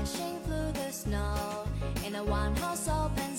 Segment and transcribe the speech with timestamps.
[0.00, 1.64] dashing through the snow
[2.06, 3.29] in a one horse open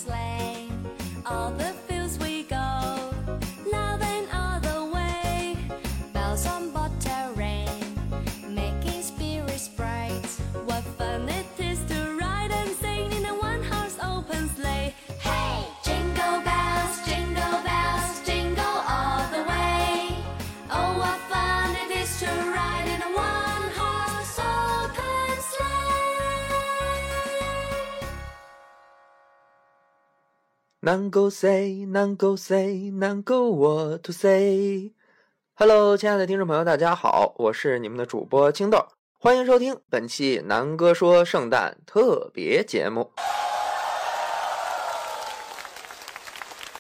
[30.84, 34.92] 能够 say，能够 say，能够我 to say。
[35.54, 38.88] Hello，亲爱的听众朋友，大家好，我是你们的主播青豆，
[39.20, 43.12] 欢迎收听本期南哥说圣诞特别节目。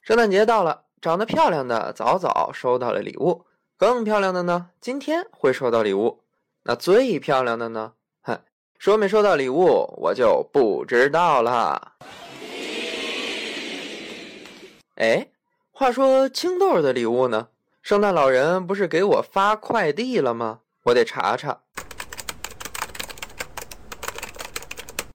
[0.01, 3.45] 圣诞节到了，长得漂亮的早早收到了礼物，
[3.77, 6.23] 更漂亮的呢，今天会收到礼物。
[6.63, 7.93] 那最漂亮的呢？
[8.23, 8.39] 哼，
[8.79, 11.97] 收没收到礼物我就不知道了。
[15.01, 15.29] 哎，
[15.71, 17.47] 话说青豆的礼物呢？
[17.81, 20.59] 圣诞老人不是给我发快递了吗？
[20.83, 21.61] 我得查查。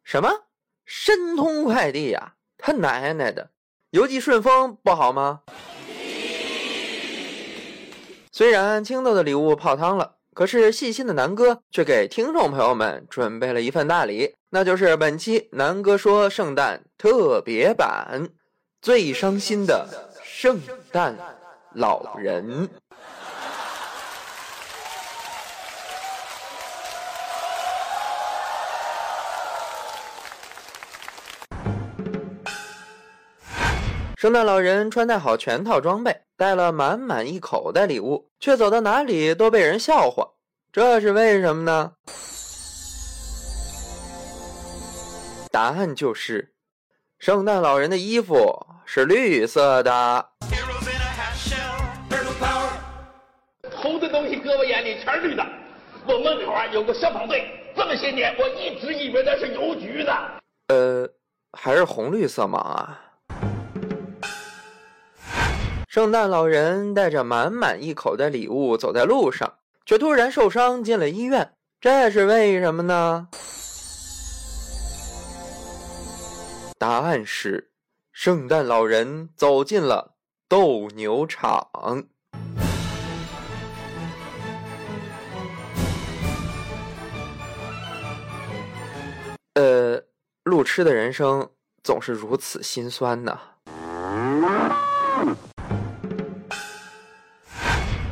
[0.02, 0.28] 什么？
[0.84, 3.50] 申通快递呀、他奶奶的！
[3.90, 5.42] 邮寄顺丰不好吗？
[8.32, 18.30] 虽然青豆的礼物泡汤了，可是细心的南哥却给听众朋友们准备了一份大礼，那就是本期南哥说圣诞特别版。
[18.86, 19.84] 最伤心的
[20.22, 20.60] 圣
[20.92, 21.12] 诞
[21.74, 22.70] 老人。
[34.16, 40.28] 圣诞老人穿戴好全套装备，带了满满一口袋礼物，却走到哪里都被人笑话，
[40.70, 41.90] 这是为什么呢？
[45.50, 46.52] 答案就是，
[47.18, 50.26] 圣诞老人的衣服是绿色的。
[53.70, 55.44] 偷的东西搁我眼里全是绿的。
[56.06, 60.12] 我门口啊有个消防队，这么些年我一直以为那是邮局的。
[60.68, 61.08] 呃，
[61.52, 63.00] 还是红绿色盲啊！
[65.88, 69.54] 圣诞老人带着满满一口袋礼物走在路上，
[69.86, 73.28] 却突然受伤进了医院，这是为什么呢？
[76.78, 77.70] 答案是，
[78.12, 80.16] 圣诞老人走进了
[80.46, 81.70] 斗牛场。
[89.54, 90.02] 呃，
[90.42, 91.48] 路痴的人生
[91.82, 93.40] 总是如此心酸呐。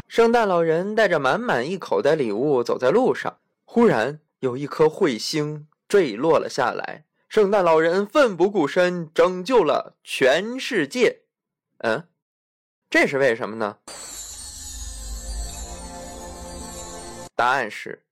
[0.08, 3.36] 圣诞老人带着满满一口袋礼物走在路上，
[3.66, 7.04] 忽然有一颗彗星坠落了下来。
[7.34, 11.22] 圣诞老人奋不顾身拯救了全世界。
[11.78, 12.06] 嗯，
[12.88, 13.78] 这是为什么呢？
[17.34, 18.04] 答案是，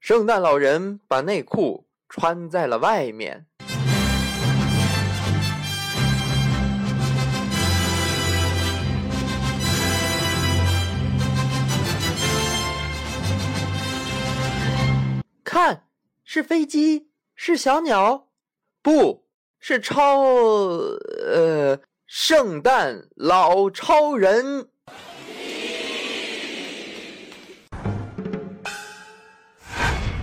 [0.00, 3.44] 圣诞老人把内裤穿在了外面。
[15.44, 15.84] 看，
[16.24, 18.29] 是飞机，是小鸟，
[18.82, 19.24] 不
[19.58, 24.68] 是超呃圣诞老超人。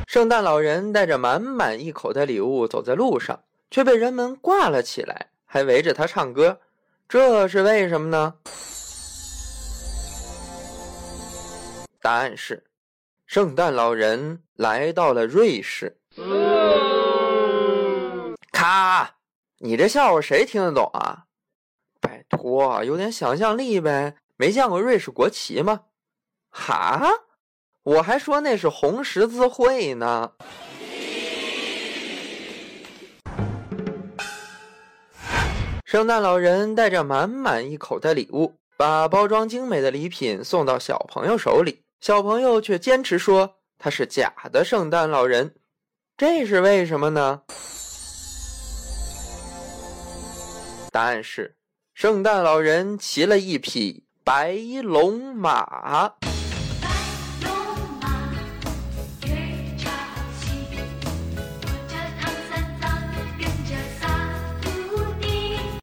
[0.07, 6.59] 圣诞老人带着满满一口袋礼物走在路上，却被人们挂了起来，还围着他唱歌，
[7.07, 8.33] 这是为什么呢？
[12.01, 12.63] 答案是，
[13.27, 15.97] 圣诞老人来到了瑞士。
[18.67, 19.15] 啊！
[19.59, 21.23] 你这笑话谁听得懂啊？
[22.01, 24.17] 拜托，有点想象力呗！
[24.35, 25.83] 没见过瑞士国旗吗？
[26.49, 27.09] 哈？
[27.83, 30.33] 我还说那是红十字会呢。
[35.85, 45.55] 圣诞老人带着满满一口袋礼物，把包装精美的礼品送到小朋友手里，小朋友却坚持说他是假的圣诞老人，
[46.17, 47.43] 这是为什么呢？
[50.97, 51.55] 答案是，
[51.93, 56.11] 圣诞老人骑了一匹白龙马。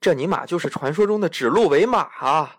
[0.01, 2.57] 这尼玛就是传说中的指鹿为马啊！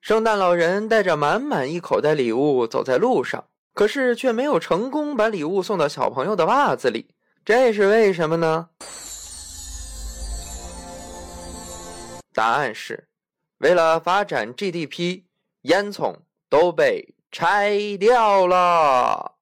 [0.00, 7.14] 圣诞老人带着满满一口袋礼物走在路上，可是却没有成功把礼物送到小朋友的袜子里，
[7.44, 8.68] 这是为什么呢？
[12.32, 13.08] 答案是，
[13.58, 15.22] 为了发展 GDP，
[15.62, 16.14] 烟囱
[16.48, 19.36] 都被拆掉了。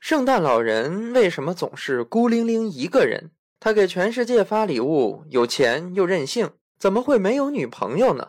[0.00, 3.30] 圣诞老人为什么总是孤零零一个人？
[3.64, 6.50] 他给全世界发礼物，有钱又任性，
[6.80, 8.28] 怎么会没有女朋友呢？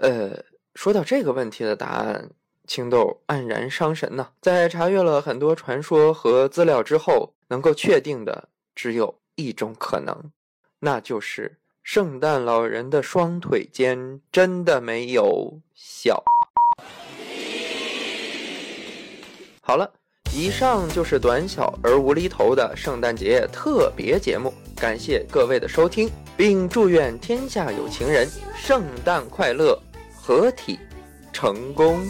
[0.00, 0.42] 呃，
[0.74, 2.30] 说到这个问题的答案，
[2.66, 4.28] 青豆黯然伤神呢。
[4.40, 10.32] 在查阅了很多传说和资料之后，能够确定的只有一种可能，
[10.78, 16.24] 那就是圣诞老人的双腿间真的没有小。
[19.60, 19.92] 好了，
[20.34, 29.76] 以上就是短小而无厘头的圣诞节特别节目，感谢各位的收听，并祝愿天下有情人圣诞快乐，
[30.14, 30.78] 合体
[31.32, 32.00] 成功。